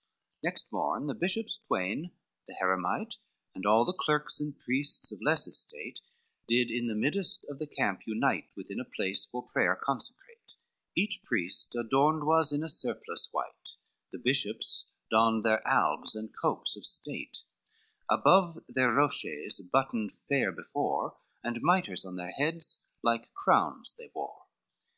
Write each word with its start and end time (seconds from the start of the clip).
IV 0.00 0.44
Next 0.44 0.72
morn 0.72 1.08
the 1.08 1.14
bishops 1.14 1.58
twain, 1.58 2.12
the 2.48 2.54
heremite, 2.58 3.16
And 3.54 3.66
all 3.66 3.84
the 3.84 3.92
clerks 3.92 4.40
and 4.40 4.58
priests 4.58 5.12
of 5.12 5.20
less 5.20 5.46
estate, 5.46 6.00
Did 6.48 6.70
in 6.70 6.86
the 6.86 6.94
middest 6.94 7.44
of 7.50 7.58
the 7.58 7.66
camp 7.66 8.06
unite 8.06 8.48
Within 8.56 8.80
a 8.80 8.86
place 8.86 9.26
for 9.30 9.44
prayer 9.52 9.76
consecrate, 9.76 10.54
Each 10.96 11.20
priest 11.26 11.76
adorned 11.78 12.24
was 12.24 12.50
in 12.50 12.64
a 12.64 12.68
surplice 12.70 13.28
white, 13.30 13.76
The 14.10 14.16
bishops 14.18 14.86
donned 15.10 15.44
their 15.44 15.60
albes 15.68 16.14
and 16.14 16.34
copes 16.34 16.78
of 16.78 16.86
state, 16.86 17.42
Above 18.10 18.64
their 18.70 18.90
rochets 18.94 19.60
buttoned 19.60 20.12
fair 20.30 20.50
before, 20.50 21.18
And 21.44 21.60
mitres 21.60 22.06
on 22.06 22.16
their 22.16 22.30
heads 22.32 22.86
like 23.02 23.34
crowns 23.34 23.94
they 23.98 24.10
wore. 24.14 24.44